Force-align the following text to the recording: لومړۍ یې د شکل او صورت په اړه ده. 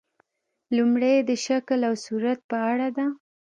لومړۍ 0.75 1.11
یې 1.17 1.21
د 1.29 1.31
شکل 1.45 1.79
او 1.89 1.93
صورت 2.05 2.39
په 2.49 2.57
اړه 2.71 2.87
ده. 2.97 3.05